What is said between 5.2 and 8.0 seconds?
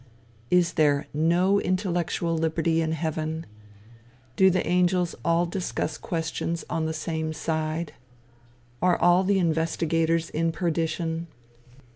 all discuss questions on the same side?